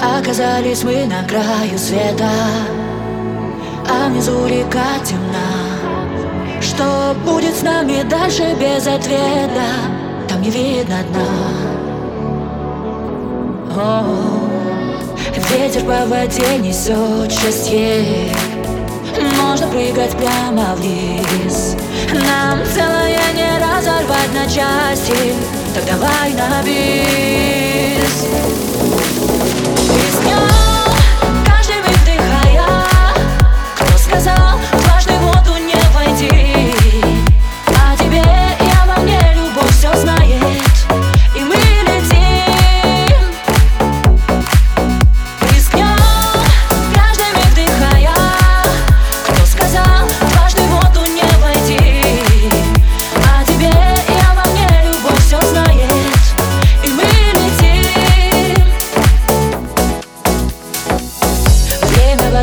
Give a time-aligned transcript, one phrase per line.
[0.00, 2.30] Оказались мы на краю света
[3.88, 6.60] А внизу река темна.
[6.60, 9.64] Что будет с нами дальше без ответа
[10.28, 11.26] Там не видно дна.
[13.76, 14.04] О,
[15.50, 18.34] Ветер по воде несет счастье.
[19.40, 21.74] Можно прыгать прямо вниз.
[22.12, 25.32] Нам целое не разорвать на части.
[25.74, 28.57] Так давай на бис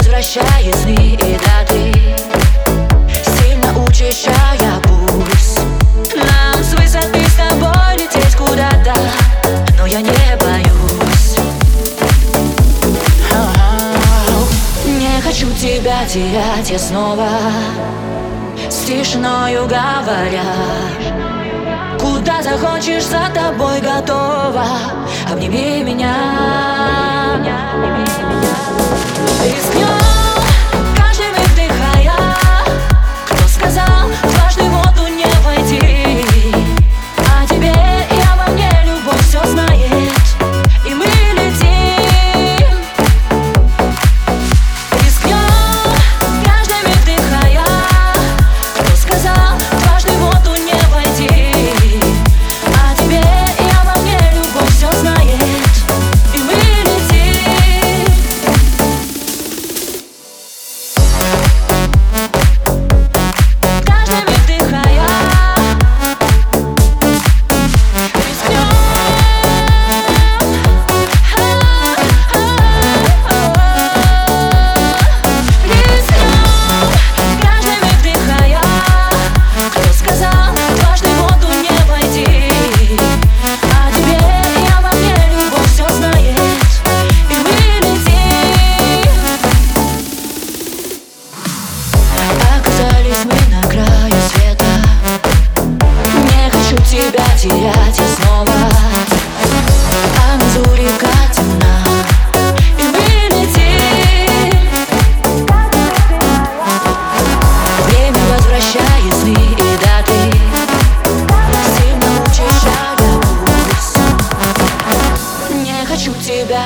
[0.05, 1.91] возвращая сны и даты
[3.39, 5.57] Сильно учащая пульс
[6.15, 8.93] Нам с высоты с тобой лететь куда-то
[9.79, 11.37] Но я не боюсь.
[14.85, 17.29] Не хочу тебя терять я снова
[18.69, 20.43] С тишиною говоря
[21.99, 24.65] Куда захочешь, за тобой готова.
[25.31, 26.64] Обними меня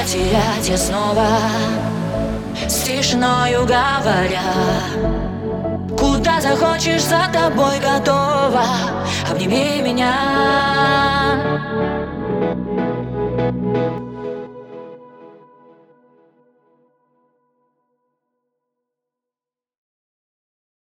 [0.06, 1.28] терять я снова
[2.68, 4.42] С тишиною говоря.
[5.98, 8.64] Куда захочешь, за тобой готова.
[9.30, 10.14] Обними меня